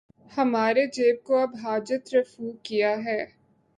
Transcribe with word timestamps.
ہمارے 0.31 0.85
جیب 0.87 1.21
کو 1.23 1.37
اب 1.37 1.55
حاجت 1.63 2.13
رفو 2.15 2.51
کیا 2.63 2.95
ہے 3.05 3.19